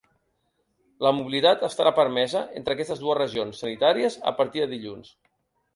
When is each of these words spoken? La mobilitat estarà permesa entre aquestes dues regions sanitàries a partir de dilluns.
La 1.07 1.11
mobilitat 1.17 1.67
estarà 1.69 1.93
permesa 1.99 2.41
entre 2.61 2.77
aquestes 2.77 3.05
dues 3.05 3.21
regions 3.21 3.65
sanitàries 3.65 4.21
a 4.33 4.37
partir 4.43 4.67
de 4.67 4.73
dilluns. 4.77 5.17